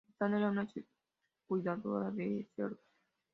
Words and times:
Stanton 0.15 0.33
era 0.39 0.49
una 0.49 0.67
cuidadora 1.45 2.09
de 2.09 2.49
cerdos. 2.55 2.79